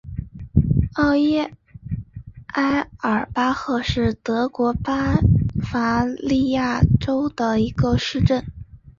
[0.95, 5.19] 奥伊埃尔巴赫是德国巴
[5.61, 8.43] 伐利亚州的一个市镇。